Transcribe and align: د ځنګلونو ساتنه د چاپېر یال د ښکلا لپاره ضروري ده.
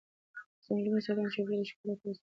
د 0.57 0.59
ځنګلونو 0.65 1.03
ساتنه 1.05 1.27
د 1.29 1.33
چاپېر 1.35 1.53
یال 1.57 1.63
د 1.63 1.67
ښکلا 1.69 1.91
لپاره 1.93 1.97
ضروري 2.07 2.17
ده. 2.19 2.29